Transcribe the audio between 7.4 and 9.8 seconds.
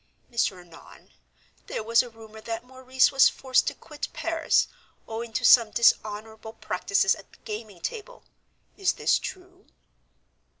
gaming table. Is this true?"